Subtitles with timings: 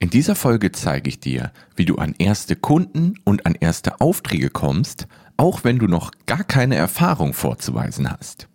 [0.00, 4.48] In dieser Folge zeige ich dir, wie du an erste Kunden und an erste Aufträge
[4.48, 8.46] kommst, auch wenn du noch gar keine Erfahrung vorzuweisen hast.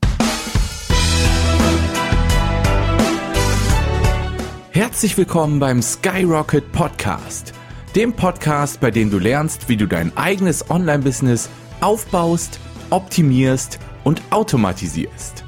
[4.71, 7.53] Herzlich willkommen beim Skyrocket Podcast,
[7.93, 11.49] dem Podcast, bei dem du lernst, wie du dein eigenes Online-Business
[11.81, 12.57] aufbaust,
[12.89, 15.43] optimierst und automatisierst.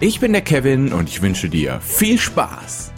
[0.00, 2.94] Ich bin der Kevin und ich wünsche dir viel Spaß.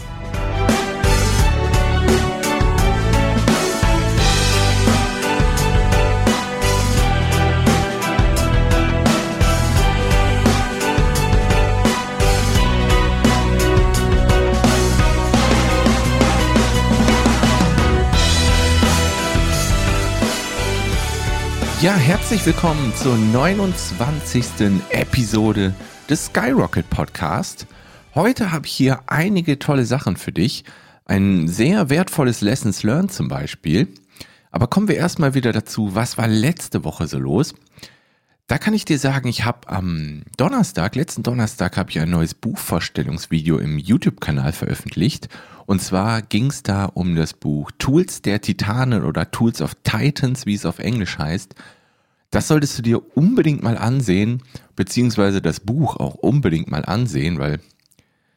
[21.80, 24.82] Ja, herzlich willkommen zur 29.
[24.90, 25.72] Episode
[26.10, 27.68] des Skyrocket Podcast.
[28.16, 30.64] Heute habe ich hier einige tolle Sachen für dich.
[31.04, 33.86] Ein sehr wertvolles Lessons Learned zum Beispiel.
[34.50, 37.54] Aber kommen wir erstmal wieder dazu, was war letzte Woche so los?
[38.48, 42.32] Da kann ich dir sagen, ich habe am Donnerstag, letzten Donnerstag, habe ich ein neues
[42.32, 45.28] Buchvorstellungsvideo im YouTube-Kanal veröffentlicht.
[45.66, 50.46] Und zwar ging es da um das Buch Tools der Titanen oder Tools of Titans,
[50.46, 51.54] wie es auf Englisch heißt.
[52.30, 54.42] Das solltest du dir unbedingt mal ansehen,
[54.76, 57.60] beziehungsweise das Buch auch unbedingt mal ansehen, weil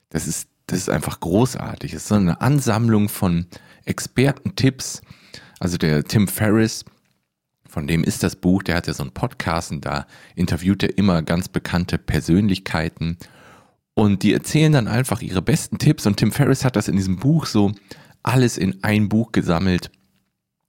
[0.10, 1.94] das ist, das ist einfach großartig.
[1.94, 3.46] Es ist so eine Ansammlung von
[3.86, 5.04] Expertentipps.
[5.62, 6.84] Also der Tim Ferriss,
[7.72, 10.06] von dem ist das Buch, der hat ja so einen Podcast und da
[10.36, 13.18] interviewt er immer ganz bekannte Persönlichkeiten
[13.94, 17.18] und die erzählen dann einfach ihre besten Tipps und Tim Ferriss hat das in diesem
[17.18, 17.74] Buch so
[18.24, 19.92] alles in ein Buch gesammelt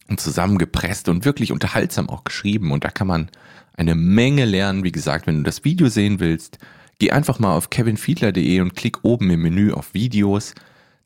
[0.09, 2.73] und zusammengepresst und wirklich unterhaltsam auch geschrieben.
[2.73, 3.31] Und da kann man
[3.75, 4.85] eine Menge lernen.
[4.85, 6.59] Wie gesagt, wenn du das Video sehen willst,
[6.99, 10.55] geh einfach mal auf kevinfiedler.de und klick oben im Menü auf Videos.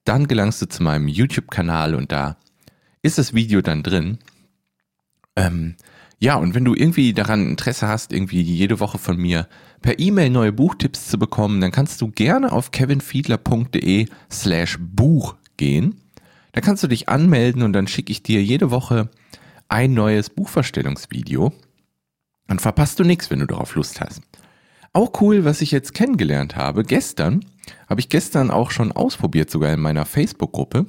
[0.05, 2.37] Dann gelangst du zu meinem YouTube-Kanal und da
[3.03, 4.19] ist das Video dann drin.
[5.37, 5.77] Ähm,
[6.19, 9.47] ja, und wenn du irgendwie daran Interesse hast, irgendwie jede Woche von mir
[9.83, 16.01] per E-Mail neue Buchtipps zu bekommen, dann kannst du gerne auf kevinfiedler.de slash Buch gehen.
[16.53, 19.11] Da kannst du dich anmelden und dann schicke ich dir jede Woche
[19.69, 21.53] ein neues Buchverstellungsvideo.
[22.47, 24.23] Dann verpasst du nichts, wenn du darauf Lust hast.
[24.95, 26.83] Auch cool, was ich jetzt kennengelernt habe.
[26.83, 27.45] Gestern
[27.91, 30.87] habe ich gestern auch schon ausprobiert, sogar in meiner Facebook-Gruppe.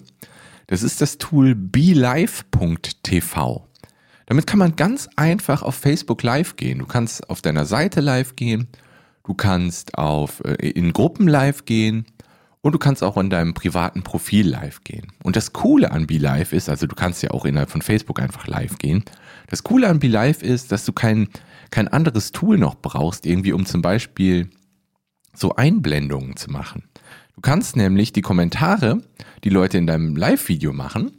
[0.67, 2.47] Das ist das Tool belive.tv.
[4.27, 6.79] Damit kann man ganz einfach auf Facebook live gehen.
[6.79, 8.67] Du kannst auf deiner Seite live gehen.
[9.25, 12.05] Du kannst auf, äh, in Gruppen live gehen.
[12.61, 15.13] Und du kannst auch in deinem privaten Profil live gehen.
[15.23, 18.45] Und das Coole an BeLive ist, also du kannst ja auch innerhalb von Facebook einfach
[18.47, 19.05] live gehen.
[19.47, 21.29] Das Coole an BeLive ist, dass du kein,
[21.71, 24.49] kein anderes Tool noch brauchst, irgendwie, um zum Beispiel
[25.33, 26.83] so Einblendungen zu machen.
[27.35, 29.01] Du kannst nämlich die Kommentare,
[29.45, 31.11] die Leute in deinem Live-Video machen,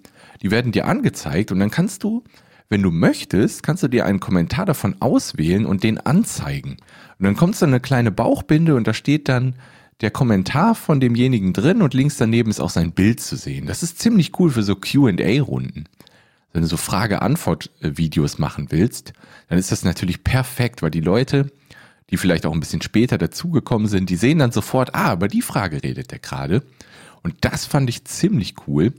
[0.42, 2.24] die werden dir angezeigt und dann kannst du,
[2.68, 6.76] wenn du möchtest, kannst du dir einen Kommentar davon auswählen und den anzeigen.
[7.18, 9.54] Und dann kommt so eine kleine Bauchbinde und da steht dann,
[10.00, 13.66] der Kommentar von demjenigen drin und links daneben ist auch sein Bild zu sehen.
[13.66, 15.88] Das ist ziemlich cool für so QA-Runden.
[16.52, 19.12] Wenn du so Frage-Antwort-Videos machen willst,
[19.48, 21.50] dann ist das natürlich perfekt, weil die Leute,
[22.10, 25.42] die vielleicht auch ein bisschen später dazugekommen sind, die sehen dann sofort, ah, über die
[25.42, 26.62] Frage redet der gerade.
[27.22, 28.92] Und das fand ich ziemlich cool.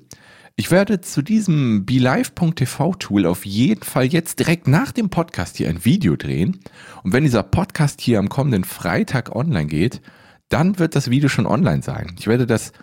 [0.60, 5.86] Ich werde zu diesem BeLive.tv-Tool auf jeden Fall jetzt direkt nach dem Podcast hier ein
[5.86, 6.60] Video drehen.
[7.02, 10.02] Und wenn dieser Podcast hier am kommenden Freitag online geht,
[10.50, 12.14] dann wird das Video schon online sein.
[12.20, 12.74] Ich werde das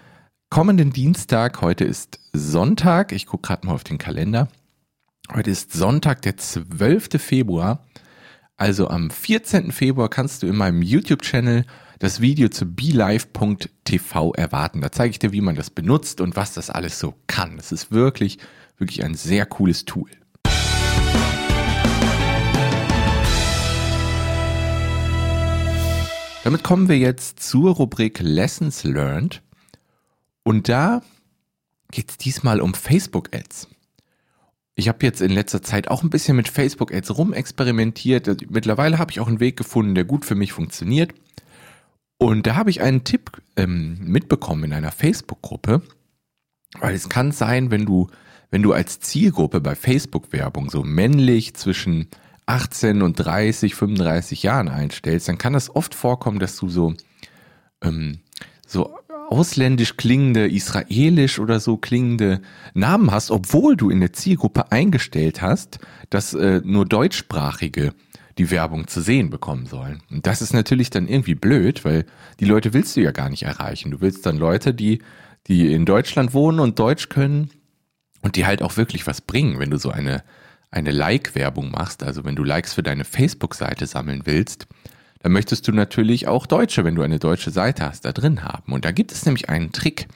[0.49, 4.49] kommenden Dienstag, heute ist Sonntag, ich gucke gerade mal auf den Kalender.
[5.35, 7.21] Heute ist Sonntag, der 12.
[7.21, 7.85] Februar.
[8.57, 9.71] Also am 14.
[9.71, 11.67] Februar kannst du in meinem YouTube-Channel
[11.99, 14.81] das Video zu BeLive.tv erwarten.
[14.83, 17.59] Da zeige ich dir, wie man das benutzt und was das alles so kann.
[17.59, 18.39] Es ist wirklich,
[18.77, 20.11] wirklich ein sehr cooles Tool.
[26.45, 29.43] Damit kommen wir jetzt zur Rubrik Lessons Learned.
[30.45, 31.03] Und da
[31.91, 33.69] geht es diesmal um Facebook-Ads.
[34.77, 38.51] Ich habe jetzt in letzter Zeit auch ein bisschen mit Facebook-Ads rumexperimentiert.
[38.51, 41.15] Mittlerweile habe ich auch einen Weg gefunden, der gut für mich funktioniert.
[42.18, 45.83] Und da habe ich einen Tipp ähm, mitbekommen in einer Facebook-Gruppe,
[46.80, 48.09] weil es kann sein, wenn du,
[48.51, 52.09] wenn du als Zielgruppe bei Facebook-Werbung so männlich zwischen
[52.47, 56.95] 18 und 30, 35 Jahren einstellst, dann kann es oft vorkommen, dass du so,
[57.83, 58.21] ähm,
[58.66, 58.97] so
[59.28, 62.41] ausländisch klingende, israelisch oder so klingende
[62.74, 65.80] Namen hast, obwohl du in der Zielgruppe eingestellt hast,
[66.10, 67.92] dass äh, nur deutschsprachige
[68.38, 70.03] die Werbung zu sehen bekommen sollen.
[70.10, 72.04] Und das ist natürlich dann irgendwie blöd, weil
[72.38, 73.91] die Leute willst du ja gar nicht erreichen.
[73.91, 75.00] Du willst dann Leute, die,
[75.47, 77.50] die in Deutschland wohnen und Deutsch können
[78.21, 80.22] und die halt auch wirklich was bringen, wenn du so eine,
[80.71, 84.66] eine Like-Werbung machst, also wenn du Likes für deine Facebook-Seite sammeln willst,
[85.21, 88.72] dann möchtest du natürlich auch Deutsche, wenn du eine deutsche Seite hast, da drin haben.
[88.72, 90.09] Und da gibt es nämlich einen Trick.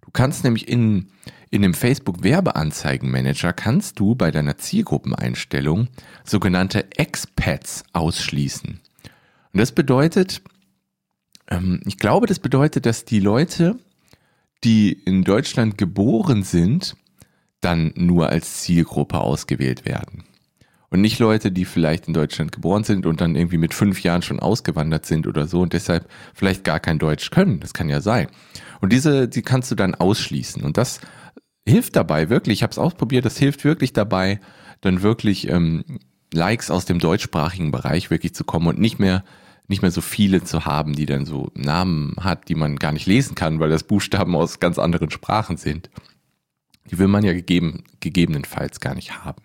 [0.00, 1.08] Du kannst nämlich in,
[1.50, 5.88] in dem Facebook Werbeanzeigenmanager kannst du bei deiner Zielgruppeneinstellung
[6.24, 8.80] sogenannte Expats ausschließen.
[9.52, 10.42] Und das bedeutet,
[11.50, 13.76] ähm, ich glaube, das bedeutet, dass die Leute,
[14.62, 16.96] die in Deutschland geboren sind,
[17.60, 20.24] dann nur als Zielgruppe ausgewählt werden.
[20.88, 24.22] Und nicht Leute, die vielleicht in Deutschland geboren sind und dann irgendwie mit fünf Jahren
[24.22, 27.60] schon ausgewandert sind oder so und deshalb vielleicht gar kein Deutsch können.
[27.60, 28.28] Das kann ja sein.
[28.80, 30.62] Und diese, die kannst du dann ausschließen.
[30.64, 31.00] Und das
[31.70, 34.40] hilft dabei wirklich, ich habe es ausprobiert, das hilft wirklich dabei,
[34.80, 35.84] dann wirklich ähm,
[36.32, 39.24] Likes aus dem deutschsprachigen Bereich wirklich zu kommen und nicht mehr
[39.70, 43.06] nicht mehr so viele zu haben, die dann so Namen hat, die man gar nicht
[43.06, 45.90] lesen kann, weil das Buchstaben aus ganz anderen Sprachen sind.
[46.90, 49.42] Die will man ja gegeben, gegebenenfalls gar nicht haben.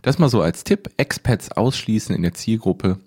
[0.00, 0.88] Das mal so als Tipp.
[0.96, 2.98] Expats ausschließen in der Zielgruppe.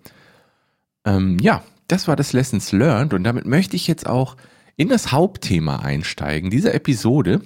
[1.05, 4.35] Ähm, ja, das war das Lessons Learned und damit möchte ich jetzt auch
[4.75, 7.41] in das Hauptthema einsteigen dieser Episode.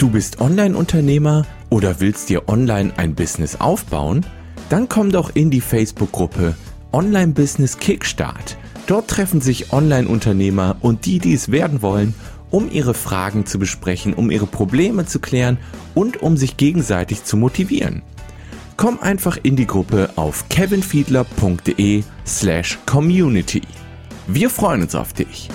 [0.00, 4.24] Du bist Online-Unternehmer oder willst dir online ein Business aufbauen?
[4.70, 6.54] Dann komm doch in die Facebook-Gruppe
[6.90, 8.56] Online Business Kickstart.
[8.86, 12.14] Dort treffen sich Online-Unternehmer und die, die es werden wollen,
[12.50, 15.58] um ihre Fragen zu besprechen, um ihre Probleme zu klären
[15.94, 18.00] und um sich gegenseitig zu motivieren.
[18.78, 23.60] Komm einfach in die Gruppe auf kevinfiedler.de slash community.
[24.26, 25.50] Wir freuen uns auf dich.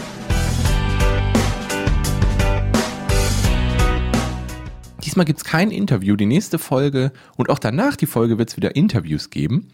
[5.15, 6.17] Diesmal gibt es kein Interview.
[6.17, 9.69] Die nächste Folge und auch danach die Folge wird es wieder Interviews geben.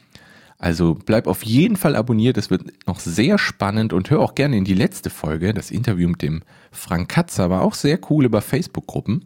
[0.59, 4.55] Also bleib auf jeden Fall abonniert, es wird noch sehr spannend und hör auch gerne
[4.55, 5.55] in die letzte Folge.
[5.55, 9.25] Das Interview mit dem Frank Katzer war auch sehr cool über Facebook-Gruppen.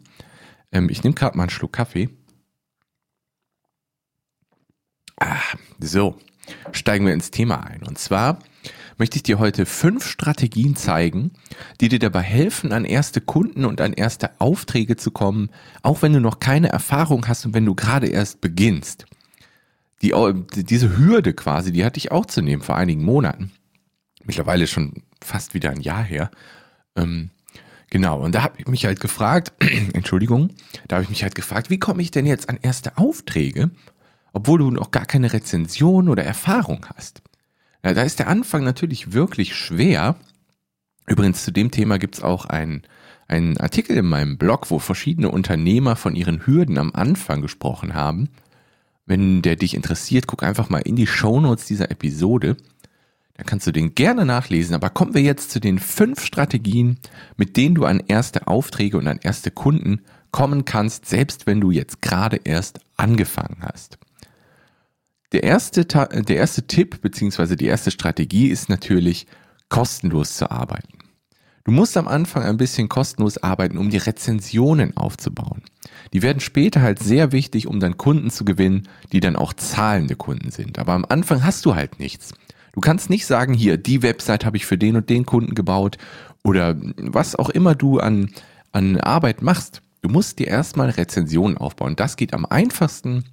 [0.72, 2.08] Ähm, ich nehme gerade mal einen Schluck Kaffee.
[5.20, 5.36] Ah,
[5.78, 6.16] so,
[6.72, 7.82] steigen wir ins Thema ein.
[7.82, 8.38] Und zwar
[8.98, 11.32] möchte ich dir heute fünf Strategien zeigen,
[11.80, 15.50] die dir dabei helfen, an erste Kunden und an erste Aufträge zu kommen,
[15.82, 19.06] auch wenn du noch keine Erfahrung hast und wenn du gerade erst beginnst
[20.02, 20.12] die,
[20.62, 23.52] diese Hürde quasi, die hatte ich auch zu nehmen vor einigen Monaten.
[24.24, 26.30] Mittlerweile schon fast wieder ein Jahr her.
[26.96, 27.30] Ähm,
[27.90, 29.52] genau, und da habe ich mich halt gefragt,
[29.92, 30.50] Entschuldigung,
[30.88, 33.70] da habe ich mich halt gefragt, wie komme ich denn jetzt an erste Aufträge,
[34.32, 37.22] obwohl du noch gar keine Rezension oder Erfahrung hast?
[37.86, 40.16] Ja, da ist der Anfang natürlich wirklich schwer.
[41.06, 42.82] Übrigens, zu dem Thema gibt es auch einen,
[43.28, 48.28] einen Artikel in meinem Blog, wo verschiedene Unternehmer von ihren Hürden am Anfang gesprochen haben.
[49.04, 52.56] Wenn der dich interessiert, guck einfach mal in die Shownotes dieser Episode.
[53.34, 54.74] Da kannst du den gerne nachlesen.
[54.74, 56.98] Aber kommen wir jetzt zu den fünf Strategien,
[57.36, 60.00] mit denen du an erste Aufträge und an erste Kunden
[60.32, 63.96] kommen kannst, selbst wenn du jetzt gerade erst angefangen hast.
[65.32, 67.56] Der erste, der erste Tipp bzw.
[67.56, 69.26] die erste Strategie ist natürlich,
[69.68, 70.98] kostenlos zu arbeiten.
[71.64, 75.62] Du musst am Anfang ein bisschen kostenlos arbeiten, um die Rezensionen aufzubauen.
[76.12, 80.14] Die werden später halt sehr wichtig, um dann Kunden zu gewinnen, die dann auch zahlende
[80.14, 80.78] Kunden sind.
[80.78, 82.32] Aber am Anfang hast du halt nichts.
[82.72, 85.98] Du kannst nicht sagen, hier, die Website habe ich für den und den Kunden gebaut
[86.44, 88.30] oder was auch immer du an,
[88.70, 89.82] an Arbeit machst.
[90.02, 91.96] Du musst dir erstmal Rezensionen aufbauen.
[91.96, 93.24] Das geht am einfachsten,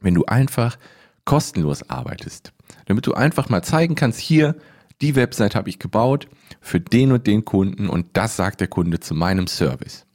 [0.00, 0.78] wenn du einfach
[1.24, 2.52] kostenlos arbeitest.
[2.86, 4.56] Damit du einfach mal zeigen kannst, hier,
[5.00, 6.28] die Website habe ich gebaut
[6.60, 10.06] für den und den Kunden und das sagt der Kunde zu meinem Service.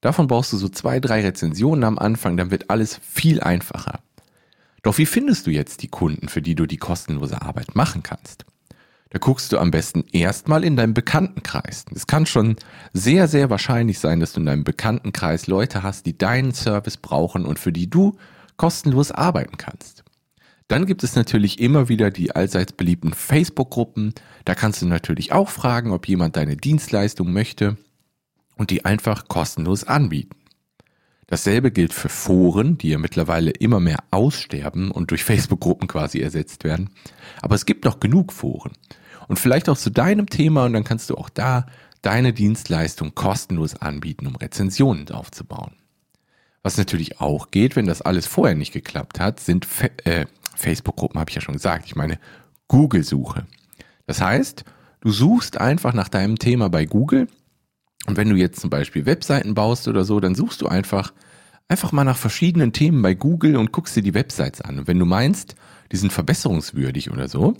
[0.00, 4.00] Davon brauchst du so zwei, drei Rezensionen am Anfang, dann wird alles viel einfacher.
[4.82, 8.44] Doch wie findest du jetzt die Kunden, für die du die kostenlose Arbeit machen kannst?
[9.10, 11.86] Da guckst du am besten erstmal in deinem Bekanntenkreis.
[11.94, 12.56] Es kann schon
[12.92, 17.46] sehr, sehr wahrscheinlich sein, dass du in deinem Bekanntenkreis Leute hast, die deinen Service brauchen
[17.46, 18.16] und für die du
[18.58, 20.04] kostenlos arbeiten kannst.
[20.68, 24.12] Dann gibt es natürlich immer wieder die allseits beliebten Facebook-Gruppen.
[24.44, 27.78] Da kannst du natürlich auch fragen, ob jemand deine Dienstleistung möchte
[28.56, 30.36] und die einfach kostenlos anbieten.
[31.26, 36.64] Dasselbe gilt für Foren, die ja mittlerweile immer mehr aussterben und durch Facebook-Gruppen quasi ersetzt
[36.64, 36.90] werden.
[37.42, 38.72] Aber es gibt noch genug Foren.
[39.26, 41.66] Und vielleicht auch zu deinem Thema und dann kannst du auch da
[42.00, 45.72] deine Dienstleistung kostenlos anbieten, um Rezensionen aufzubauen.
[46.62, 50.26] Was natürlich auch geht, wenn das alles vorher nicht geklappt hat, sind Fe äh,
[50.58, 51.86] Facebook-Gruppen habe ich ja schon gesagt.
[51.86, 52.18] Ich meine
[52.68, 53.46] Google-Suche.
[54.06, 54.64] Das heißt,
[55.00, 57.28] du suchst einfach nach deinem Thema bei Google.
[58.06, 61.12] Und wenn du jetzt zum Beispiel Webseiten baust oder so, dann suchst du einfach,
[61.68, 64.80] einfach mal nach verschiedenen Themen bei Google und guckst dir die Websites an.
[64.80, 65.56] Und wenn du meinst,
[65.92, 67.56] die sind verbesserungswürdig oder so,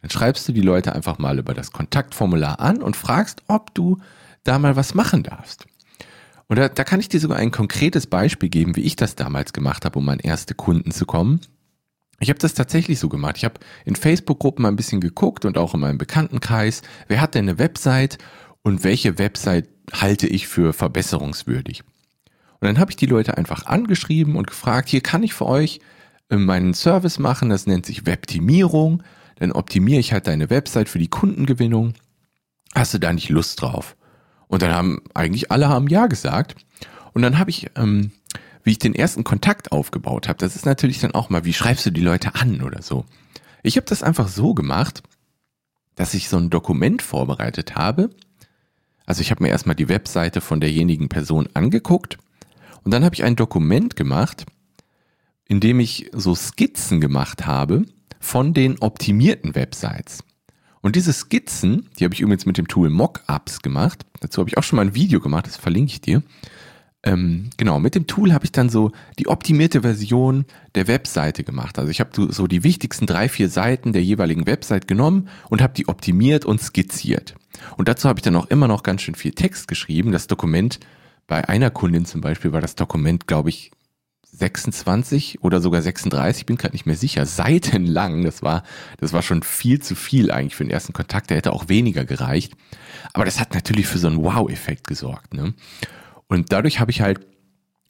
[0.00, 3.98] dann schreibst du die Leute einfach mal über das Kontaktformular an und fragst, ob du
[4.44, 5.66] da mal was machen darfst.
[6.48, 9.52] Und da, da kann ich dir sogar ein konkretes Beispiel geben, wie ich das damals
[9.52, 11.40] gemacht habe, um an erste Kunden zu kommen.
[12.22, 13.36] Ich habe das tatsächlich so gemacht.
[13.36, 17.48] Ich habe in Facebook-Gruppen ein bisschen geguckt und auch in meinem Bekanntenkreis, wer hat denn
[17.48, 18.18] eine Website
[18.62, 21.82] und welche Website halte ich für verbesserungswürdig.
[22.60, 25.80] Und dann habe ich die Leute einfach angeschrieben und gefragt, hier kann ich für euch
[26.30, 29.02] äh, meinen Service machen, das nennt sich Webtimierung.
[29.40, 31.94] Dann optimiere ich halt deine Website für die Kundengewinnung.
[32.72, 33.96] Hast du da nicht Lust drauf?
[34.46, 36.54] Und dann haben eigentlich alle haben ja gesagt.
[37.14, 38.12] Und dann habe ich, ähm,
[38.64, 41.86] wie ich den ersten Kontakt aufgebaut habe, das ist natürlich dann auch mal, wie schreibst
[41.86, 43.04] du die Leute an oder so.
[43.62, 45.02] Ich habe das einfach so gemacht,
[45.94, 48.10] dass ich so ein Dokument vorbereitet habe.
[49.06, 52.18] Also ich habe mir erstmal die Webseite von derjenigen Person angeguckt
[52.84, 54.46] und dann habe ich ein Dokument gemacht,
[55.46, 57.84] in dem ich so Skizzen gemacht habe
[58.20, 60.24] von den optimierten Websites.
[60.80, 64.04] Und diese Skizzen, die habe ich übrigens mit dem Tool Mockups gemacht.
[64.20, 66.22] Dazu habe ich auch schon mal ein Video gemacht, das verlinke ich dir.
[67.04, 70.44] Ähm, genau, mit dem Tool habe ich dann so die optimierte Version
[70.76, 71.78] der Webseite gemacht.
[71.78, 75.74] Also ich habe so die wichtigsten drei, vier Seiten der jeweiligen Website genommen und habe
[75.74, 77.34] die optimiert und skizziert.
[77.76, 80.12] Und dazu habe ich dann auch immer noch ganz schön viel Text geschrieben.
[80.12, 80.78] Das Dokument
[81.26, 83.72] bei einer Kundin zum Beispiel war das Dokument, glaube ich,
[84.34, 88.24] 26 oder sogar 36, bin gerade nicht mehr sicher, seitenlang.
[88.24, 88.62] Das war,
[88.98, 91.30] das war schon viel zu viel eigentlich für den ersten Kontakt.
[91.30, 92.54] Der hätte auch weniger gereicht.
[93.12, 95.34] Aber das hat natürlich für so einen Wow-Effekt gesorgt.
[95.34, 95.52] Ne?
[96.32, 97.20] Und dadurch habe ich halt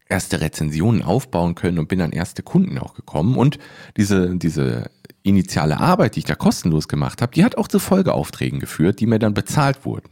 [0.09, 3.37] erste Rezensionen aufbauen können und bin an erste Kunden auch gekommen.
[3.37, 3.61] Und
[3.97, 4.91] diese, diese
[5.23, 9.07] initiale Arbeit, die ich da kostenlos gemacht habe, die hat auch zu Folgeaufträgen geführt, die
[9.07, 10.09] mir dann bezahlt wurden.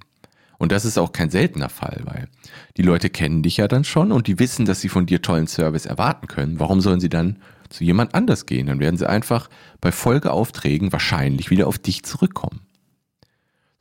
[0.59, 2.29] Und das ist auch kein seltener Fall, weil
[2.77, 5.49] die Leute kennen dich ja dann schon und die wissen, dass sie von dir tollen
[5.49, 6.61] Service erwarten können.
[6.61, 8.69] Warum sollen sie dann zu jemand anders gehen?
[8.69, 12.61] Dann werden sie einfach bei Folgeaufträgen wahrscheinlich wieder auf dich zurückkommen.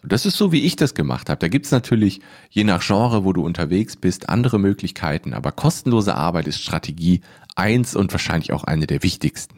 [0.02, 1.40] Das ist so, wie ich das gemacht habe.
[1.40, 6.48] Da gibt's natürlich, je nach Genre, wo du unterwegs bist, andere Möglichkeiten, aber kostenlose Arbeit
[6.48, 7.22] ist Strategie
[7.56, 9.56] eins und wahrscheinlich auch eine der wichtigsten.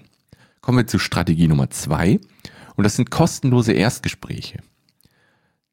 [0.62, 2.20] Kommen wir zu Strategie Nummer zwei
[2.76, 4.60] und das sind kostenlose Erstgespräche.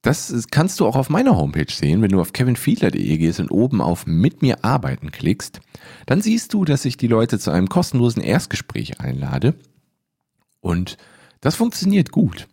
[0.03, 3.81] Das kannst du auch auf meiner Homepage sehen, wenn du auf kevinfiedler.de gehst und oben
[3.81, 5.61] auf Mit mir arbeiten klickst.
[6.07, 9.55] Dann siehst du, dass ich die Leute zu einem kostenlosen Erstgespräch einlade.
[10.61, 10.99] Und
[11.41, 12.47] das funktioniert gut.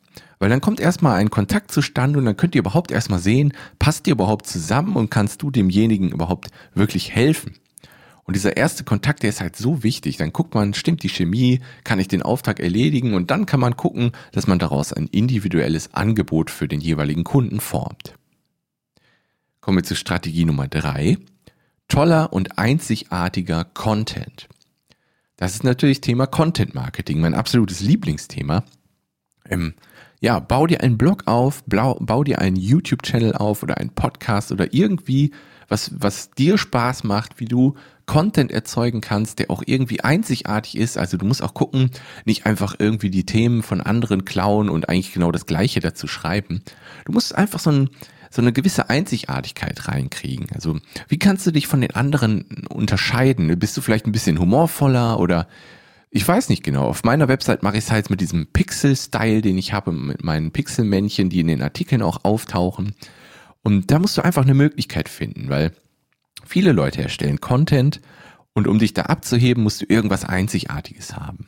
[0.45, 4.05] Weil dann kommt erstmal ein Kontakt zustande und dann könnt ihr überhaupt erstmal sehen, passt
[4.05, 7.55] ihr überhaupt zusammen und kannst du demjenigen überhaupt wirklich helfen.
[8.25, 10.17] Und dieser erste Kontakt, der ist halt so wichtig.
[10.17, 13.75] Dann guckt man, stimmt die Chemie, kann ich den Auftrag erledigen und dann kann man
[13.75, 18.13] gucken, dass man daraus ein individuelles Angebot für den jeweiligen Kunden formt.
[19.61, 21.17] Kommen wir zur Strategie Nummer drei:
[21.87, 24.47] Toller und einzigartiger Content.
[25.37, 28.63] Das ist natürlich Thema Content Marketing, mein absolutes Lieblingsthema.
[29.49, 29.73] Ähm,
[30.19, 34.51] ja, bau dir einen Blog auf, bau, bau dir einen YouTube-Channel auf oder einen Podcast
[34.51, 35.31] oder irgendwie
[35.67, 40.97] was, was dir Spaß macht, wie du Content erzeugen kannst, der auch irgendwie einzigartig ist.
[40.97, 41.89] Also du musst auch gucken,
[42.23, 46.61] nicht einfach irgendwie die Themen von anderen klauen und eigentlich genau das Gleiche dazu schreiben.
[47.05, 47.89] Du musst einfach so, ein,
[48.29, 50.47] so eine gewisse Einzigartigkeit reinkriegen.
[50.53, 53.57] Also wie kannst du dich von den anderen unterscheiden?
[53.57, 55.47] Bist du vielleicht ein bisschen humorvoller oder
[56.15, 56.85] ich weiß nicht genau.
[56.87, 60.51] Auf meiner Website mache ich es halt mit diesem Pixel-Style, den ich habe, mit meinen
[60.51, 62.95] Pixelmännchen, die in den Artikeln auch auftauchen.
[63.63, 65.73] Und da musst du einfach eine Möglichkeit finden, weil
[66.45, 67.99] viele Leute erstellen Content
[68.53, 71.47] und um dich da abzuheben, musst du irgendwas Einzigartiges haben.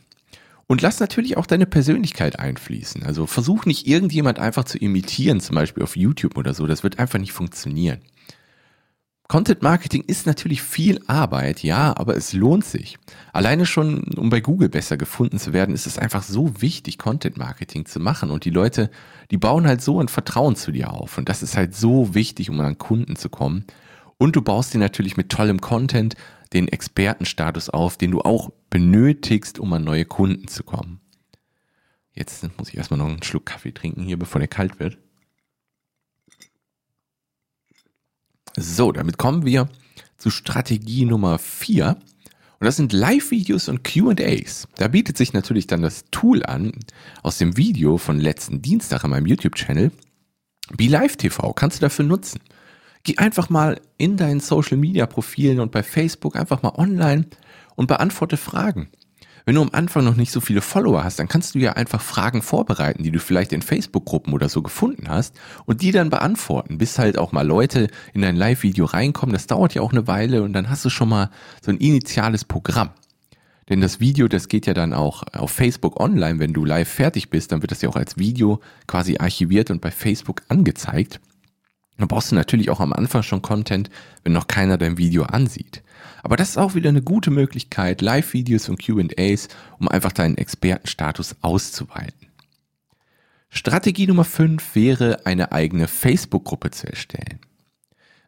[0.67, 3.03] Und lass natürlich auch deine Persönlichkeit einfließen.
[3.03, 6.67] Also versuch nicht irgendjemand einfach zu imitieren, zum Beispiel auf YouTube oder so.
[6.67, 7.99] Das wird einfach nicht funktionieren.
[9.27, 12.97] Content Marketing ist natürlich viel Arbeit, ja, aber es lohnt sich.
[13.33, 17.35] Alleine schon, um bei Google besser gefunden zu werden, ist es einfach so wichtig, Content
[17.35, 18.31] Marketing zu machen.
[18.31, 18.89] Und die Leute,
[19.29, 21.17] die bauen halt so ein Vertrauen zu dir auf.
[21.17, 23.65] Und das ist halt so wichtig, um an Kunden zu kommen.
[24.17, 26.15] Und du baust dir natürlich mit tollem Content
[26.53, 31.01] den Expertenstatus auf, den du auch benötigst, um an neue Kunden zu kommen.
[32.13, 34.97] Jetzt muss ich erstmal noch einen Schluck Kaffee trinken hier, bevor der kalt wird.
[38.59, 39.69] So, damit kommen wir
[40.17, 41.97] zu Strategie Nummer vier.
[42.59, 44.67] Und das sind Live-Videos und QAs.
[44.77, 46.71] Da bietet sich natürlich dann das Tool an
[47.21, 49.91] aus dem Video von letzten Dienstag in meinem YouTube-Channel.
[50.75, 52.41] BeLive TV kannst du dafür nutzen.
[53.03, 57.27] Geh einfach mal in deinen Social-Media-Profilen und bei Facebook einfach mal online
[57.75, 58.89] und beantworte Fragen.
[59.47, 62.01] Wenn du am Anfang noch nicht so viele Follower hast, dann kannst du ja einfach
[62.01, 66.77] Fragen vorbereiten, die du vielleicht in Facebook-Gruppen oder so gefunden hast und die dann beantworten,
[66.77, 69.31] bis halt auch mal Leute in dein Live-Video reinkommen.
[69.31, 71.29] Das dauert ja auch eine Weile und dann hast du schon mal
[71.61, 72.89] so ein initiales Programm.
[73.69, 76.39] Denn das Video, das geht ja dann auch auf Facebook online.
[76.39, 79.79] Wenn du live fertig bist, dann wird das ja auch als Video quasi archiviert und
[79.79, 81.21] bei Facebook angezeigt.
[81.97, 83.89] Dann brauchst du natürlich auch am Anfang schon Content,
[84.23, 85.83] wenn noch keiner dein Video ansieht.
[86.23, 89.47] Aber das ist auch wieder eine gute Möglichkeit, Live-Videos und QAs,
[89.79, 92.27] um einfach deinen Expertenstatus auszuweiten.
[93.49, 97.39] Strategie Nummer 5 wäre, eine eigene Facebook-Gruppe zu erstellen.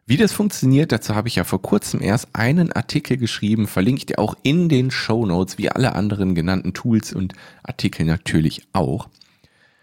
[0.06, 4.06] Wie das funktioniert, dazu habe ich ja vor kurzem erst einen Artikel geschrieben, verlinke ich
[4.06, 9.08] dir auch in den Show Notes, wie alle anderen genannten Tools und Artikel natürlich auch.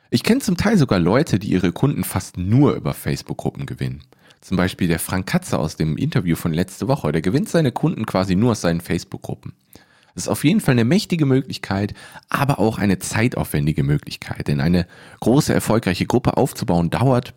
[0.10, 4.04] Ich kenne zum Teil sogar Leute, die ihre Kunden fast nur über Facebook-Gruppen gewinnen.
[4.40, 8.06] Zum Beispiel der Frank Katze aus dem Interview von letzte Woche, der gewinnt seine Kunden
[8.06, 9.54] quasi nur aus seinen Facebook-Gruppen.
[10.16, 11.94] Das ist auf jeden Fall eine mächtige Möglichkeit,
[12.30, 14.88] aber auch eine zeitaufwendige Möglichkeit, denn eine
[15.20, 17.34] große, erfolgreiche Gruppe aufzubauen dauert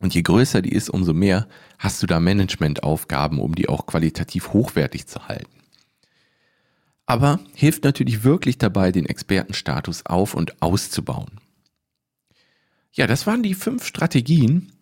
[0.00, 1.46] und je größer die ist, umso mehr
[1.78, 5.60] hast du da Managementaufgaben, um die auch qualitativ hochwertig zu halten.
[7.06, 11.40] Aber hilft natürlich wirklich dabei, den Expertenstatus auf und auszubauen.
[12.92, 14.72] Ja, das waren die fünf Strategien.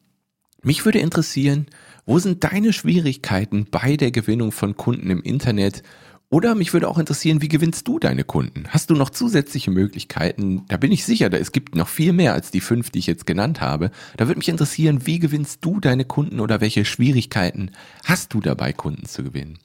[0.63, 1.67] Mich würde interessieren,
[2.07, 5.83] wo sind deine Schwierigkeiten bei der Gewinnung von Kunden im Internet?
[6.31, 8.65] Oder mich würde auch interessieren, wie gewinnst du deine Kunden?
[8.69, 10.65] Hast du noch zusätzliche Möglichkeiten?
[10.69, 13.27] Da bin ich sicher, es gibt noch viel mehr als die fünf, die ich jetzt
[13.27, 13.91] genannt habe.
[14.17, 17.71] Da würde mich interessieren, wie gewinnst du deine Kunden oder welche Schwierigkeiten
[18.05, 19.59] hast du dabei, Kunden zu gewinnen?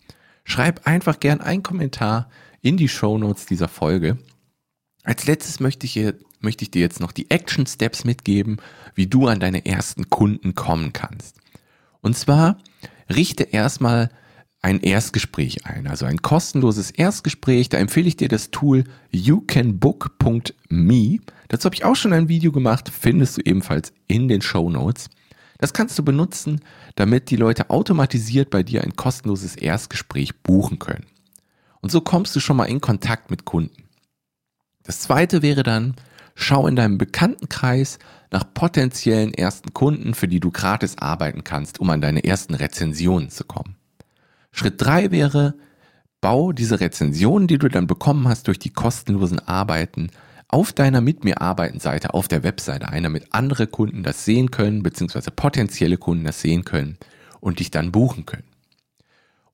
[0.46, 2.30] Schreib einfach gern einen Kommentar
[2.62, 4.18] in die Show Notes dieser Folge.
[5.04, 8.58] Als letztes möchte ich hier möchte ich dir jetzt noch die Action Steps mitgeben,
[8.96, 11.38] wie du an deine ersten Kunden kommen kannst.
[12.02, 12.58] Und zwar
[13.10, 14.10] richte erstmal
[14.62, 17.70] ein Erstgespräch ein, also ein kostenloses Erstgespräch.
[17.70, 21.20] Da empfehle ich dir das Tool youcanbook.me.
[21.50, 25.10] Dazu habe ich auch schon ein Video gemacht, findest du ebenfalls in den Show Notes.
[25.58, 26.62] Das kannst du benutzen,
[26.96, 31.06] damit die Leute automatisiert bei dir ein kostenloses Erstgespräch buchen können.
[31.82, 33.84] Und so kommst du schon mal in Kontakt mit Kunden.
[34.84, 35.96] Das zweite wäre dann,
[36.36, 38.00] Schau in deinem Bekanntenkreis
[38.32, 43.30] nach potenziellen ersten Kunden, für die du gratis arbeiten kannst, um an deine ersten Rezensionen
[43.30, 43.76] zu kommen.
[44.52, 45.56] Schritt drei wäre,
[46.22, 50.10] bau diese Rezensionen, die du dann bekommen hast durch die kostenlosen Arbeiten,
[50.48, 54.52] auf deiner Mit mir arbeiten Seite, auf der Webseite ein, damit andere Kunden das sehen
[54.52, 56.98] können, beziehungsweise potenzielle Kunden das sehen können
[57.40, 58.48] und dich dann buchen können.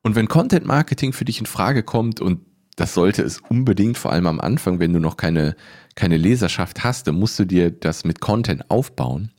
[0.01, 2.41] Und wenn Content Marketing für dich in Frage kommt und
[2.79, 5.55] das sollte es unbedingt, vor allem am Anfang, wenn du noch keine,
[5.95, 9.31] keine Leserschaft hast, dann musst du dir das mit Content aufbauen.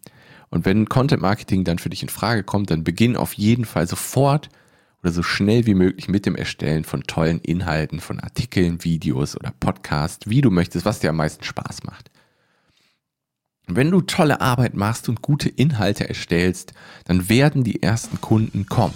[0.51, 3.87] Und wenn Content Marketing dann für dich in Frage kommt, dann beginn auf jeden Fall
[3.87, 4.51] sofort
[5.03, 9.53] oder so schnell wie möglich mit dem Erstellen von tollen Inhalten, von Artikeln, Videos oder
[9.59, 12.11] Podcasts, wie du möchtest, was dir am meisten Spaß macht.
[13.67, 16.75] Wenn du tolle Arbeit machst und gute Inhalte erstellst,
[17.05, 18.95] dann werden die ersten Kunden kommen.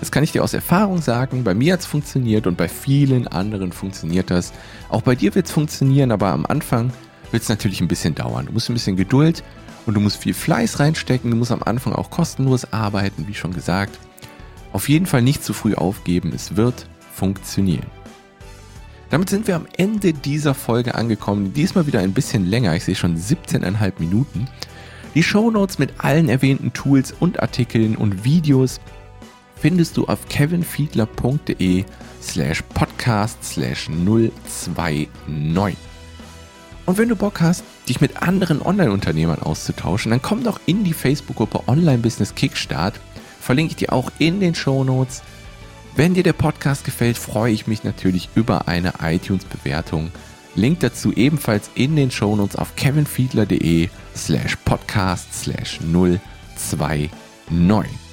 [0.00, 1.44] Das kann ich dir aus Erfahrung sagen.
[1.44, 4.52] Bei mir hat es funktioniert und bei vielen anderen funktioniert das.
[4.88, 6.92] Auch bei dir wird es funktionieren, aber am Anfang
[7.32, 8.46] wird es natürlich ein bisschen dauern.
[8.46, 9.42] Du musst ein bisschen Geduld
[9.86, 11.30] und du musst viel Fleiß reinstecken.
[11.30, 13.98] Du musst am Anfang auch kostenlos arbeiten, wie schon gesagt.
[14.72, 16.32] Auf jeden Fall nicht zu früh aufgeben.
[16.34, 17.86] Es wird funktionieren.
[19.10, 21.54] Damit sind wir am Ende dieser Folge angekommen.
[21.54, 22.76] Diesmal wieder ein bisschen länger.
[22.76, 24.46] Ich sehe schon 17,5 Minuten.
[25.14, 28.80] Die Show Notes mit allen erwähnten Tools und Artikeln und Videos
[29.60, 31.84] findest du auf kevinfiedler.de
[32.22, 35.76] slash podcast slash 029.
[36.86, 40.94] Und wenn du Bock hast, dich mit anderen Online-Unternehmern auszutauschen, dann komm doch in die
[40.94, 42.98] Facebook-Gruppe Online Business Kickstart.
[43.40, 45.22] Verlinke ich dir auch in den Show Notes.
[45.96, 50.12] Wenn dir der Podcast gefällt, freue ich mich natürlich über eine iTunes-Bewertung.
[50.54, 58.07] Link dazu ebenfalls in den Show Notes auf kevinfiedler.de slash podcast slash 029.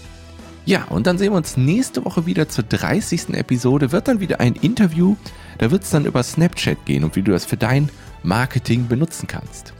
[0.65, 3.29] Ja, und dann sehen wir uns nächste Woche wieder zur 30.
[3.35, 3.91] Episode.
[3.91, 5.15] Wird dann wieder ein Interview.
[5.59, 7.89] Da wird es dann über Snapchat gehen und wie du das für dein
[8.23, 9.73] Marketing benutzen kannst.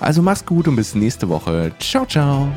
[0.00, 1.72] Also mach's gut und bis nächste Woche.
[1.80, 2.48] Ciao, ciao.